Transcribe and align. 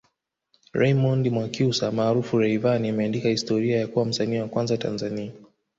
Raymond 0.73 1.27
Mwakyusa 1.31 1.91
maarufu 1.91 2.39
Rayvanny 2.39 2.89
ameandika 2.89 3.29
historia 3.29 3.79
ya 3.79 3.87
kuwa 3.87 4.05
msanii 4.05 4.39
wa 4.39 4.47
kwanza 4.47 4.77
Tanzania 4.77 5.31